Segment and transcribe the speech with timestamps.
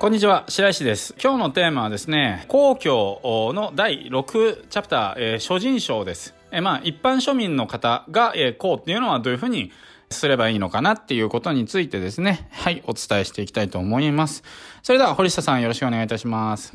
[0.00, 1.14] こんにちは、白石です。
[1.22, 3.20] 今日のテーマはですね、皇居
[3.54, 6.34] の第6チャプター、えー、諸人称です。
[6.50, 9.72] えー、まあ、一般庶民の方が、えー、こうっていうのはどういうふうに
[10.08, 14.42] すればいいのかなっていうことについてですね、はい、お伝えしていきたいと思います。
[14.82, 16.72] それでは、堀下さんよろしくお願いいたします。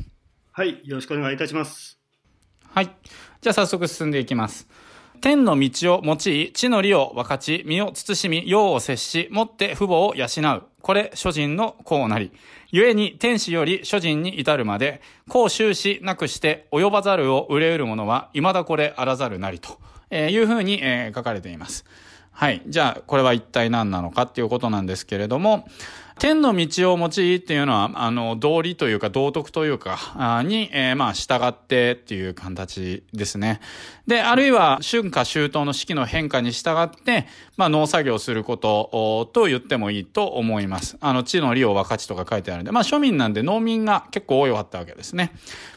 [0.52, 1.98] はい、よろしくお願いいたします。
[2.62, 2.96] はい。
[3.40, 4.68] じゃあ早速進んでいきます。
[5.20, 10.62] 天の道を用い、地の利を分かち、身を慎み、用を接し、もって父母を養う。
[10.86, 12.30] これ、諸人の功なり。
[12.70, 19.80] 故に天使より諸人に至るまで、功終始なくして及ばざるを憂える者は、未だこれあらざるなりと、
[20.10, 21.84] えいうふうに、え書かれています。
[22.36, 22.60] はい。
[22.66, 25.66] じゃあ、これは一体何なのかっていうことなんですけれども、
[26.18, 33.60] 天の道を用いっていうのは、あの、道理というか道徳というか、に、えー、まあ、従ってっていう形ですね。
[34.06, 40.98] で、あるいは、春夏秋冬の四季の変化に従って、まあ、農作業することと言ってもいいと思います。
[41.00, 45.32] あの、地の利を分かちとか書いてあるんで、まあ、庶民なんで農民が結構多いわったわけですね。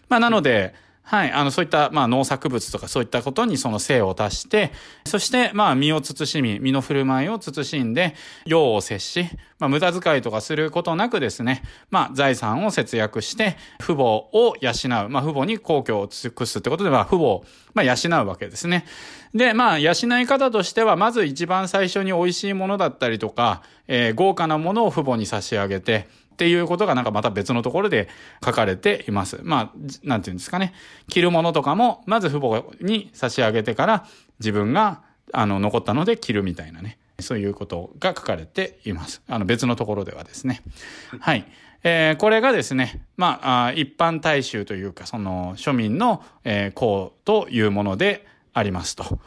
[0.09, 0.76] まあ、なので、
[1.09, 1.31] はい。
[1.31, 4.71] あの、そういった、まあ、農作物とかそういったことにその性を足して、
[5.07, 8.13] そして、まあ、身を慎み、身の振る舞いを慎んで、
[8.45, 14.71] 用を接し、まあ、無駄遣いとかすることなくですね、まあ、財産を節約して、父母を養
[15.07, 15.09] う。
[15.09, 18.85] まあ、父母に公共を尽くすってことで、まあ、父母を、まあ、養うわけですね。
[19.33, 26.07] で、まあ、養い方としては、まず一番最初に美味しいものだったりとか、えー、豪華なものを父母に差し上げて、
[26.40, 28.08] っていうことがなんかまた別のところで
[28.45, 29.42] 書かれています。
[29.44, 30.73] まあ、なんていうんですかね。
[31.09, 34.06] 着るものとかも、まず父母に差し上げてから
[34.40, 35.02] 自分が、
[35.34, 36.98] あの、残ったので着るみたいなね。
[37.20, 39.22] そういうことが書かれています。
[39.28, 40.62] あの、別のところではですね。
[41.20, 41.45] はい。
[41.84, 49.20] えー、これがですね、まあ、一般大衆というか、その庶民の、えー、項というものでありますと。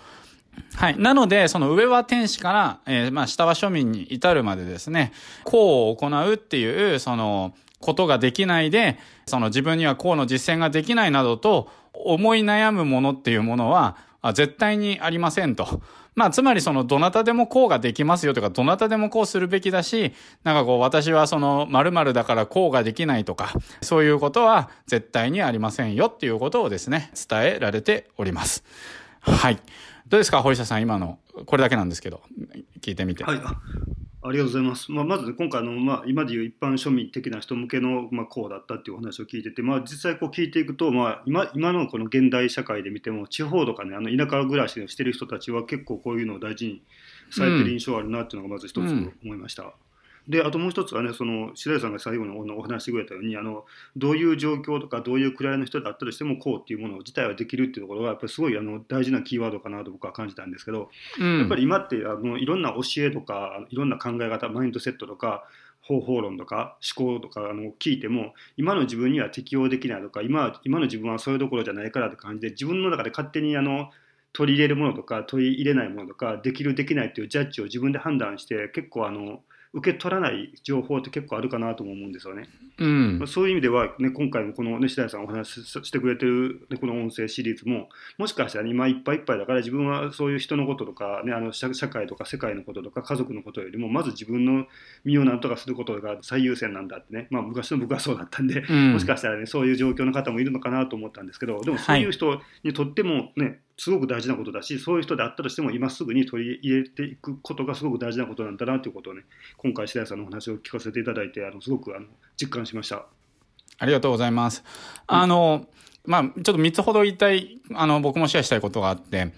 [0.74, 0.98] はい。
[0.98, 5.12] なので、その上は天使から、えー、まあ、下は庶民に至るまでですね、
[5.44, 13.96] こうを行うっていう、その、ことができないで、その自分にはこうの実践ができないなどと思い悩むものっていうものは、
[14.34, 15.82] 絶対にありませんと。
[16.14, 20.12] まあ、つまりその、どなたでもこうができますよとか、どなたでもこうするべきだし、
[20.44, 28.62] なんかこう、私はその、〇〇だからこうができないとか、そういうことは絶対にありませんよっていうことをですね、伝えられております。
[29.20, 29.58] はい。
[30.12, 32.20] どうですか、堀下さん、今の、これだけなんですけど、
[32.82, 33.24] 聞いてみて。
[33.24, 33.58] はい、あ
[34.24, 34.92] ありがとうございます。
[34.92, 46.82] まあ、まず、ね、今回の、まあ、今でいう一般庶民的な人向けの、まあ、こうだったっていうお話を聞いてて、まあ、実際こう聞いていくと、まあ、今今のこの現代社会で見ても、地方とかね、あの田舎暮らしをしてる人たちは結構こういうのを大事に
[47.30, 48.78] されてる印象あるなっていうのがまず一つ
[49.24, 49.62] 思いました。
[49.62, 49.70] うん
[50.28, 53.64] であともう一つはねその白井さんが最後にお話してくれたようにあの
[53.96, 65.44] どういう状況とかどういう位の人だったとしてもこうっていうもの自体はできるっていうところがやっぱりすごいあの大事なキーワードかなと僕は感じたんですけど、うん、やっぱり今ってあのいろんな教えとかいろんな考え方マインドセットとか
[65.80, 73.90] 方法論とか思考とかあの聞いても今の自分には適応できないとか今今の自分はそういうところじゃないからって感じで自分の中で勝手にあの
[74.32, 79.40] 取り入れるものとか取り入れないものとかできるできないっていうジャッジを自分で判断して結構あの
[79.74, 82.48] 受け取らない情報って結構あるかなとも思うんですよね。
[82.78, 87.88] うん、そういう意味では、ね、今回もこの、ね、白井さんお話ししてくれてる、ね、この音声シリーズも
[88.18, 94.66] もしかしたら今いっぱいいっぱいだから自分はそういう人のこととか、ね、あの社会とか世界のこととか家族のことよりもまず自分の
[95.04, 109.22] 身を何とかすることが最優先なんだってね、まあ、昔の僕はそうだったんで、うん、もしかしたら、ね、そういう状況の方もいるのかなと思ったんですけどでもそういう人にとってもね、はいすごく大事なことだしそういう人であったとしても今すぐに取り入れていくことがすごく大事なことなんだなということをね
[109.56, 112.06] 今回白井さんのお話を聞かせていただいてあのすごくあの
[112.36, 113.06] 実感しました
[113.82, 114.62] ありがとうございます。
[115.08, 115.66] あの、
[116.04, 119.32] まあ、ちょっと3つほど言いたい、あの、僕もシェアしたいことがあって、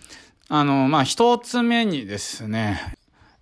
[0.49, 2.95] あの、まあ、1つ目にですね、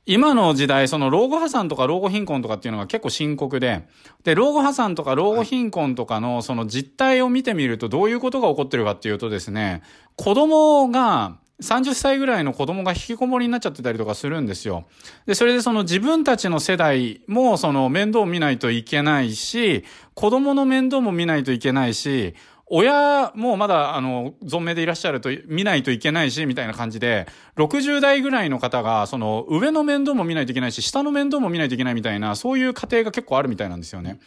[0.05, 3.87] 今の時代、その老後破産とか老後貧困とかっていうのが結構深刻で、
[4.25, 9.83] で、老後破産とか老後貧困とかのその実態を見てみるとどういうことが起こってるかっていうとですね、
[10.17, 14.85] 子供が、30歳ぐらいの子供が引きこもりになっちゃってたりとかするんですよ。
[15.27, 19.85] で、それでその自分たちの世代もその面倒を見ないといけないし、
[20.15, 22.35] 子供の面倒も見ないといけないし、
[22.75, 27.27] 親もまだ、あの、存命でいらっしゃると見ないといけないし、みたいな感じで、
[27.57, 34.21] 60代ぐらいの方が、その、上の面倒も見ないといけないし、下の面倒も見ないといけないみたいな、そういう家庭が結構あるみたいなんですよね。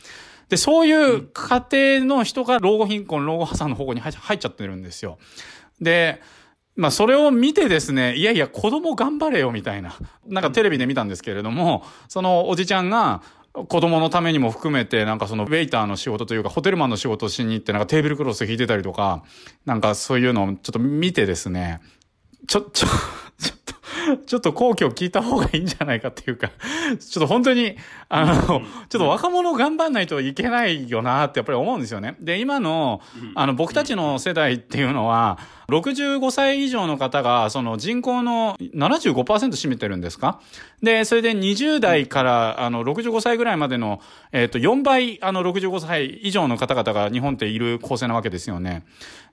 [0.49, 1.67] で、そういう家
[1.99, 5.17] 庭の人が老後貧困、老後破産の方向に入っちゃってるんですよ。
[5.81, 6.21] で、
[6.75, 9.95] まあそれを見てですね、いやいや子供頑張れよみたいな。
[10.27, 13.23] なんかテレビで見たんですけれども、そのおじちゃんが、
[13.55, 19.23] 子供のためにも含めて、なんかそのウェイターの仕事というか、ホテルマンの仕事をしに行って、なんかテーブルクロス引いてたりとか、
[19.65, 21.79] なんかそういうのをちょっと見てですね、
[22.47, 22.87] ちょ、ちょ、
[23.39, 26.49] ちょっと、ちょっと皇居聞いた方がいいんじゃないかっていうか、
[26.99, 27.77] ちょっと本当に、
[28.09, 32.15] あの、ちょっと若者頑張んないといけないよなってやっぱり思うんですよね。
[32.19, 33.01] で、今の、
[33.35, 40.39] あの、僕たちの世代っていうのは、65歳以上の方が、その人口の75%占めてるんですか？
[40.81, 44.01] で、それで20代から、あの、65歳ぐらいまでの、
[44.31, 48.85] えっ、と、4倍、あの、65歳以上の方々が日本っている構成なわけですよね。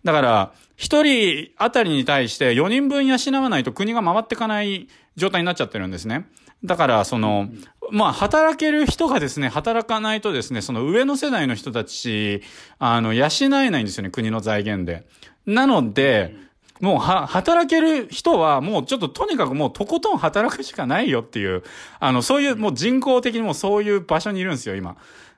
[0.04, 6.26] だから、1人あたりに対して4人分養わないと国が回っていかない状態になっちゃってるんですね。
[6.64, 7.48] だから、その、
[7.90, 12.42] まあ、働ける人がですね、働かないとですね、その上の世代の人たち、
[12.78, 15.04] あの、養えないんですよね、国の財源で。
[15.46, 16.34] なので、
[16.80, 21.62] もうは、働ける人はもうちょっととにかくもうとことん働くしかないよっていう、
[22.00, 24.96] あの、そういうもう人工的にもそういう場所にいるんですよ、今。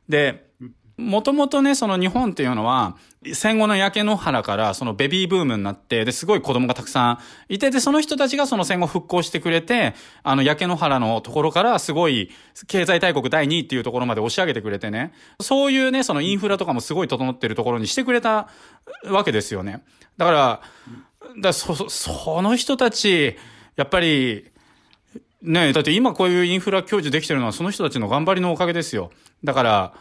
[0.08, 0.46] で、
[0.96, 2.96] もともとね、その日本っていうのは、
[3.32, 7.18] 戦後の焼け野原からそのベビーブームになって、で、すごい子供がたくさん
[7.52, 12.30] いて、で、その人たちがその戦後復興してくれて、あの焼け野原のところからすごい
[12.68, 18.48] 経済大国第2位っていうところまで押し上げてくれてね、そういうね、そのインフラとかもすごい整ってるところにしてくれた
[19.06, 19.82] わけですよね。
[20.16, 20.60] だから、
[21.40, 23.36] だそ、その人たち、
[23.74, 24.50] やっぱり、
[25.42, 29.10] ねだって今こういうインフラ享受できてるのはその人たちの頑張りのおかげですよ。
[29.42, 29.94] だから、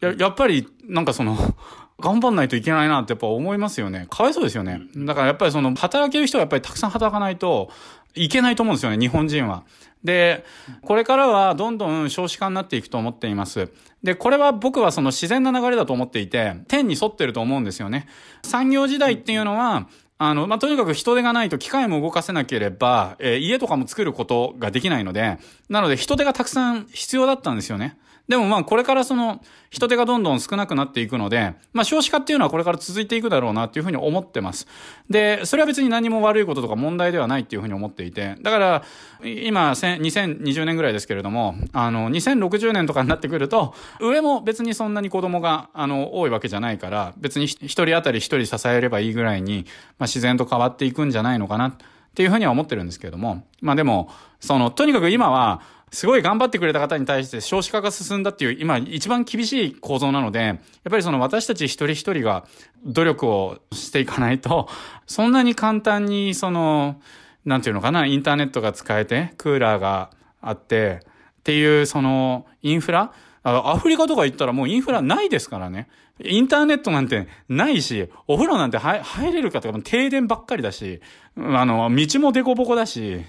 [0.00, 1.36] ややっぱり、なんかその、
[2.00, 4.06] 頑張んないといけないなってやっぱ思いますよね。
[4.08, 4.82] かわいそうですよね。
[4.96, 7.70] だからやっぱりその、働ける人はやっぱりたくさん働かないと
[8.14, 9.64] いけないと思うんですよね、日本人は。
[10.04, 10.44] で、
[10.82, 13.68] これからはどんどん少子化になっていくと思っています。
[14.02, 18.06] で、これは僕はその自然な流れだと思っていて、天に沿ってると思うんですよね。
[18.42, 19.88] 産業時代っていうのは、
[20.18, 25.38] あの、まあ、とにかく人手がないと機械も動かせなければ、えー、家とかも作ることができないので、
[25.68, 27.96] なので人手がたくさん必要だったんですよね。
[28.28, 29.40] でもまあこれからその
[29.70, 34.66] 人手がどんどん少なくなっていくので、まあ少子化っていうのはこれから続いていくだろうなっていうふうに思ってます。
[35.08, 38.84] で、それは別に何も悪いこととか問題ではないっていうふうに思っていて、だから
[39.22, 49.64] 今2020年ぐらいですけれども、あの2060年とかになってくると、上も別にそんなに子供があの多いわけじゃないから、別に一人当たり一人支えればいいぐらいに、
[49.98, 51.76] まあ自然と変わっていくんじゃないのかなっ
[52.14, 54.10] ていうふうには思ってるんですけれども、まあでも、
[54.40, 60.58] その、とにかく今は、すごい頑張ってくれた方に対して少子化が進んだっていう、今一番厳しい構造なので、やっ
[60.90, 62.44] ぱりその私たち一人一人が
[62.84, 64.68] 努力をしていかないと、
[65.06, 67.00] そんなに簡単にその、
[67.44, 71.00] なんていうのかな、インターネットが使えて、クーラーがあって、
[71.40, 73.12] っていうそのインフラ
[73.42, 75.88] アフリカとか行ったらもうインフラないですからね。
[76.20, 79.02] インターネットなんてないし、お風呂なんて入
[79.32, 81.00] れるかとか停電ばっかりだし、
[81.36, 83.24] あの、道も凸凹だし、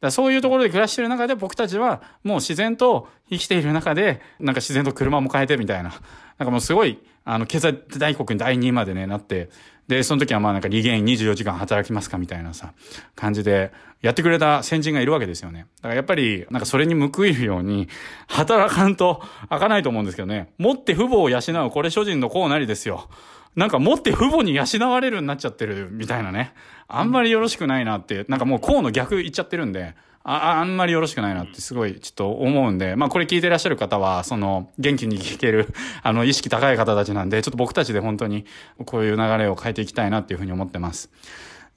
[0.00, 5.90] だそういうところで暮らしてる中で僕たちはもう自然と生きている中で、なんか自然と車も変えてみたいな。
[6.38, 9.50] なんかもうすごい、あの、経済大国に第2位までね、なって、
[9.90, 12.72] で、その時はまあなんか利減24時間働きますかみたいなさ、
[13.16, 13.72] 感じで、
[14.02, 15.66] やってくれた先人がいるわけですよね。
[15.78, 17.88] だからやっぱり、なんかそれに報いるように、
[18.28, 19.20] 働かんと
[19.50, 20.52] 開かないと思うんですけどね。
[20.58, 23.08] 持って父母を養う、これ諸人のこうなりですよ。
[23.56, 26.54] なんか持って父母に養われるようになっちゃってるみたいなね。
[26.86, 35.72] あんまりよろしくないなって、なんかもうこうの逆言っちゃってるんで、ああんまりよろしくないなってすごいちょっと思うんで、まあこれ聞いてらっしゃる方は、その元気に聞ける、
[36.02, 38.44] あの意識高い方たちなんで、ちょっと僕たちで本当に
[38.84, 41.10] こういう流れを変えていきたいなっていうふうに思ってます。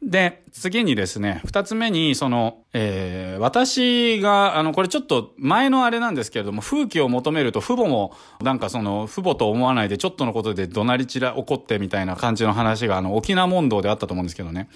[0.06, 14.70] で、次にですね、二つ目に、その、えー、私が、あの、これちょっと前のあれなんですけれども、風紀を求めると父母も、なんかその、父母と思わないで、ちょっとのことで怒鳴り散ら、怒ってみたいな感じの話が、あの、沖縄問答であったと思うんですけどね。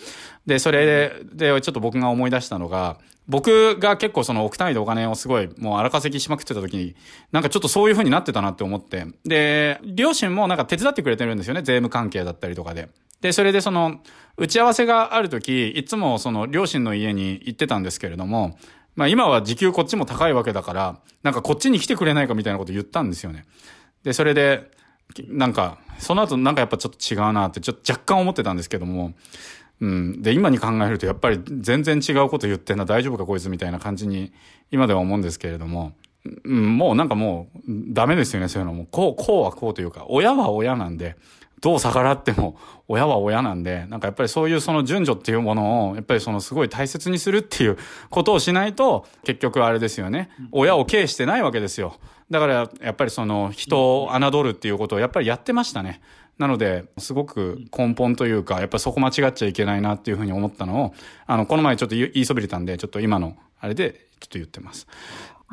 [0.46, 6.96] で、それで、で、ちょっと僕が思い出したのが、僕が結構その億単位でお金をすごいもう荒稼ぎしまくってた時に、
[7.32, 9.06] なんかちょっとそういう風になってたなって思って。
[9.26, 11.62] で、両親もなんか手伝ってくれてるんですよね。
[11.62, 12.88] 税務関係だったりとかで。
[13.22, 14.00] で、それでその、
[14.38, 18.58] 打ち合わせがある時、いつもその両親の家に行ってたんですけれども、
[18.96, 23.46] まあ今は時給こっちも高いわけだから、なんかこっちに来てくれないかみたいなこと言ったんですよね。
[24.04, 24.70] で、それで、
[25.28, 29.14] なんか、その後なんかやっぱちょっと違うなってちょっと若干思ってたんですけども、
[29.80, 30.22] うん。
[30.22, 34.32] で、今に考えるとやっぱり全然違うこと言ってんな大丈夫かこいつみたいな感じに
[34.72, 35.94] 今では思うんですけれども、
[36.44, 38.86] うん、もうなんかもうダメですよね、そういうのも。
[38.86, 41.16] こう、こうはこうというか、親は親なんで、
[41.62, 47.78] どう逆らっても親は親なんで、 なんかやっぱりそういうその順序っていうものを、やっぱりそのすごい大切にするっていう
[48.10, 50.30] ことをしないと、結局あれですよね。
[50.52, 51.96] 親を敬してないわけですよ。
[52.30, 56.02] だからやっぱりその人を侮るっていうことをやっぱりやってましたね。
[56.38, 60.94] なので、すごく根本というか、やっぱりそこ間違っちゃいけないなっていうふうに思ったのを、
[61.26, 64.88] あの、この前ちょっと言いそびれたんで、ちょっと今のあれでちょっと言ってます。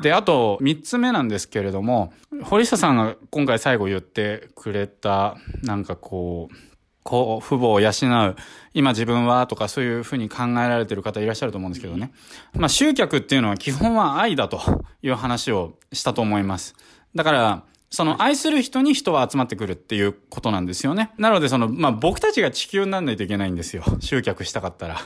[0.01, 6.55] で、あと、三つ目なんですけれども、堀下さんが今回最後言ってくれた、なんかこう、
[7.03, 8.35] こう、父母を養う、
[8.73, 12.11] 今自分はとかそういうふうに考えられてる方いらっしゃると思うんですけどね。
[12.53, 14.59] まあ、集客っていうのは基本は愛だと
[15.01, 16.75] いう話をしたと思います。
[17.15, 21.11] だから、その愛する人に人は集まってくるっていうことなんですよね。
[21.17, 23.83] なのでその、まあ、僕たちが地球にならないといけないんですよ。
[24.01, 24.97] 集客したかったら。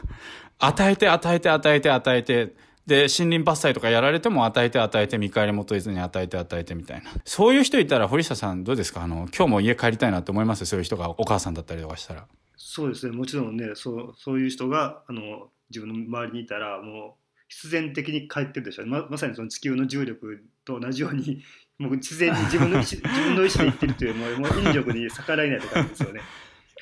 [0.57, 2.68] 与えて与えて与えて与えて。
[2.89, 7.11] で、森林伐採とかやられても与えて与えて見返り求めずに与えて与えてみたいな。
[7.23, 9.03] そういう人いたら堀下さんどうですか？
[9.03, 10.65] あの、今日も家帰りたいなって思います？
[10.65, 12.25] そういう人がお母さんだったりとかしたら。
[12.57, 13.15] そうですね。
[13.15, 21.41] もちろんね、そう、そういう人が、あの、自分の周りにいたら、もう、必然的に帰ってるでしょう、ままさにその地球の重力と同じように
[21.79, 26.21] もう自然に自分の意思自分の意思で言ってるというもう引力に逆らえないとかですよね。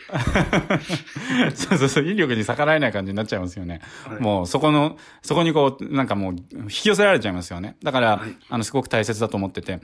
[1.55, 3.81] そうそうそう、引力に逆らえない感じになっちゃいますよね。
[4.05, 7.77] はい、もうそこの、そこにこう、なんかもう引き寄せられちゃいますよね。
[7.83, 9.79] だから、はい、あの、すごく大切だと思ってて。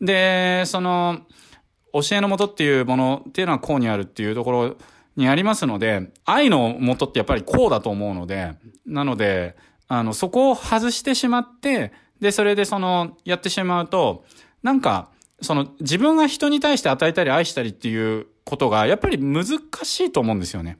[0.00, 1.20] で、その、
[1.92, 4.76] 教えのもとっていうものっていうのはこうにあるっていうところ
[5.16, 8.54] にありますので、愛のもとってやっぱりこうだと思うので、
[8.86, 9.56] なので、
[9.88, 14.24] あの、そこを外してしまって、で、それでその、やってしまうと、
[14.62, 15.10] なんか、
[15.42, 19.44] その自分が人に対して与えたり愛したりっていうことがやっぱり難
[19.84, 20.78] しいと思うんですよね。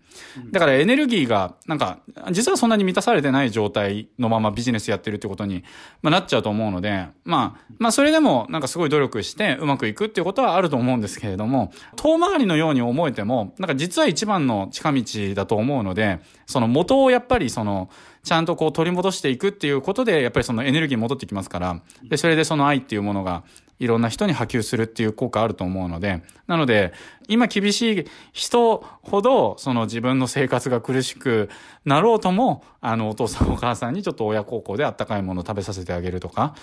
[0.51, 2.01] だからエネルギーがなんか
[2.31, 5.63] 実はそんなに満たされてない状態のままビジネスやってるってことに、
[6.03, 15.03] まあ、なっちゃうと思うので、まあ、まあそれでもなんかすごい努力してうまくいくっていうことはあると思うんですけれども、遠回りのように思えても、なんか実は一番の近道
[15.35, 17.89] だと思うので、その元をやっぱりその、
[18.25, 23.43] ちゃんとこう取り戻していくっていうことで、やっぱりそのエネルギー戻ってきますから、で、それでその愛っていうものが
[23.81, 26.93] いろんな人に波及するっていう効果あると思うので、なので、
[27.27, 31.51] 今厳しい人ほど、その自分の生活が苦しく
[31.85, 36.55] なろうとも、あの、お父さんお母さんにちょっと親孝行であったかいものを食べさせてあげるとか、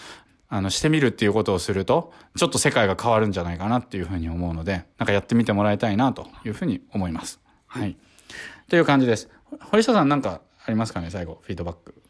[0.48, 7.42] あの、してみるっていうことをすると、ちょっと世界が変わるんじゃないかなっていうふうに思うので、なんかやってみてもらいたいなというふうに思います。
[7.68, 7.98] はい。
[8.70, 9.30] という感じです。
[9.72, 12.04] 堀下さんなんかありますかね、最後、フィードバック。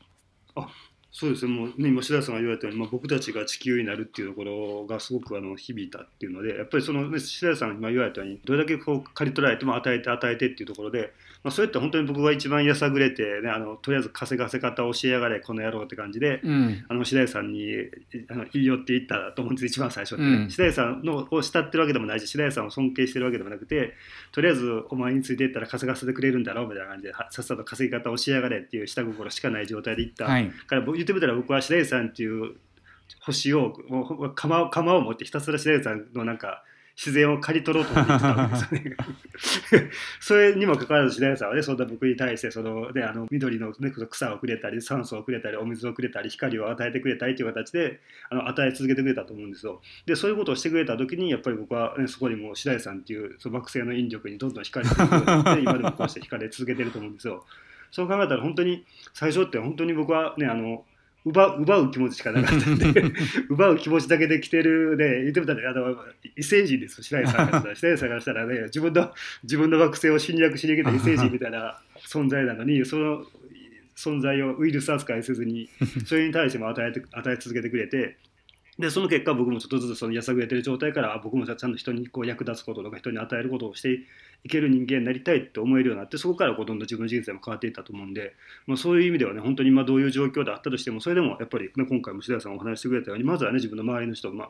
[0.55, 0.67] あ
[1.11, 11.11] そうですね、もうね、今、白田さんが言われたように、まあ、僕たちが地球になるっていうところがすごくあの響いたっていうので、やっぱりその、ね、白田さんが今言われたように、どれだけこう刈り取られても与えて与えてっていうところで、
[11.43, 17.73] まあ、それって本当に僕が一番やさぐれて、ね、あのとりあえず稼がせ方を教えやがれ、この野郎って感じで、うん、あの白田さんに
[18.29, 23.93] あの言い寄っていったと思うんです、一番最初って、ね、うん、白田さんのを慕ってるわけでもないし、白田さんを尊敬してるわけでもなくて、
[24.31, 32.55] とりあえずお前についていったら稼がせてくれるんだろうみたいな感じで、さっさと稼ぎ方を教えやがれっていう下心しかない状態でいった、はい、から言ってみたら僕は白田さんっていう
[33.21, 33.73] 星を
[34.35, 36.63] 釜釜を持ってひたすら白田さんのなんか
[36.99, 38.59] 自然を刈り取ろうと思ってたわけで
[39.39, 39.89] すよね。
[40.19, 49.81] それにもかかわらず白田さんはねそんな僕に対してその、ね、あの緑の、ね、草をくれたり酸素をくれたりお水をくれたり光を与えてくれたりという形であの与え続けてくれたと思うんですよ。
[50.05, 57.45] でそういうことをしてくれた時にやっぱり僕は、ね、そこにも白田さんっていうその惑星の引力にどんどん光り続けて今でもこうして光り続けてると思うんですよ。
[57.91, 60.85] そう考えたら本当に最初って本当に僕はねあの
[61.25, 63.03] 奪奪う気持ちしかなかったんで
[63.49, 65.97] 奪う気持ちだけで来てるで言ってみたらあの
[66.37, 67.93] 異星人です白井さんからしたら。
[67.93, 73.25] 白井さんからしたらね自分の自分の惑星を侵略しに来た異星人みたいな存在なのにその
[73.95, 75.69] 存在をウイルス扱いせずに
[76.05, 78.15] それに対しても与えて与え続けてくれて
[78.79, 83.99] でその結果僕もちょっとずつそのやさぐれてる状態から僕もちゃんと人にこう役立つこととか人に与えることをして
[84.43, 88.33] いける人間になりたいって思えるようになってそこからこうどんどん自分の人生も変わっていったと思うんで、
[88.67, 94.47] まあ、そういう意味ではね本当に今どういう状況であったとしてもそれでもやっぱり、ね、今回も白田さんお話してくれたようにまずはね自分の周りの人、まあ、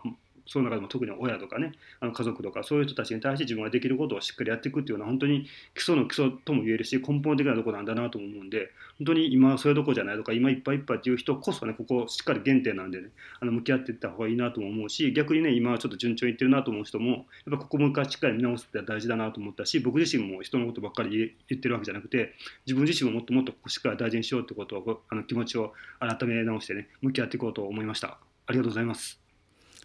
[0.49, 22.33] その中でも特に親とかねあの家族とかそういう人たちに対して自分ができることをしっかりやっていくっていうのは本当に基礎の基礎とも言えるし根本的なところなんだなと思うんで本当に今はそれどころじゃないとか今いっぱいいっぱいっていう人こそねここしっかり原点なんでねあの向き合っていった方がいいなとも思うし逆にね今はちょっと順調にいってるなと思う人もやっぱここも一回しっかり見直すって大事だなと思ったし僕自身も人のことばっかり言ってるわけじゃなくて
[22.65, 28.17] 自分自身ももっともっとしっかり大事にしようってことをあの気持ちを改め直してね向き合っていこうと思いました。
[28.47, 29.18] ありがとうございます。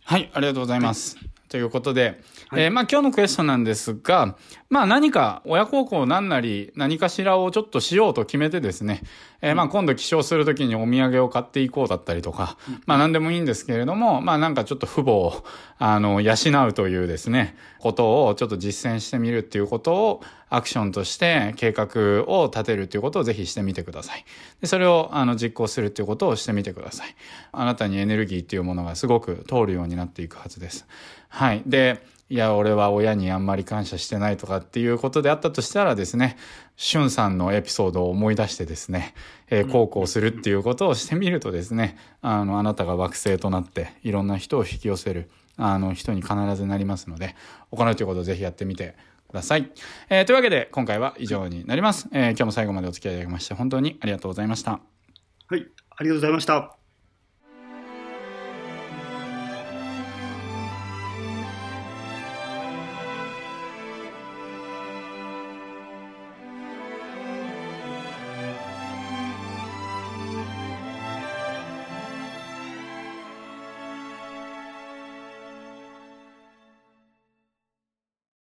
[0.07, 1.17] はい、ありがとうございます。
[1.17, 1.31] はい。
[1.49, 4.37] ということで、はい、えー、まあ今日のクエスチョンなんですが、
[4.69, 9.03] まあ何か親孝行何なり何かしらをちょっとしようと決めてですね、
[9.41, 15.45] えー、まあ今度起床するときにお土産を買っていこうだったりとか、まあ何でもいいんですけれども、まあなんかちょっと父母を、
[15.79, 16.35] あの、養
[16.69, 20.23] うというですね、ことをちょっと実践してみるっていうことを
[20.55, 24.25] アクションとして計画を立てるっていうことをぜひしてみてください。
[24.61, 27.15] で、それをあの実行するっていうことをしてみてください。
[27.53, 30.87] あなたにエネルギーっていうものがすごく通るようになっていくはずです。
[31.29, 31.63] はい。
[31.67, 36.37] で、いや、俺は親にあんまり感謝してないとかっていうことであったとしたらですね、
[36.77, 39.15] しゅんさんのエピソードを思い出してですね、
[39.51, 47.37] えー、こうこうするっていうことをしてみるとですね、あの、あなたが惑星となっていろんな人を引き寄せる、あの、人に必ずなりますので、
[47.71, 48.97] 行うということをぜひやってみて
[49.35, 49.71] ださい。
[50.09, 52.09] えーというわけで、今回は以上になります。
[52.13, 54.73] えー今日も最後までお付き合いいただきまして、本当にありがとうございました。
[54.73, 56.84] はい、ありがとうございました。